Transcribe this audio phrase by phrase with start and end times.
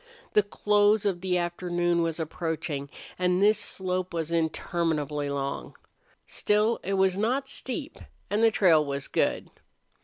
[0.33, 5.75] The close of the afternoon was approaching, and this slope was interminably long.
[6.25, 9.51] Still, it was not steep, and the trail was good.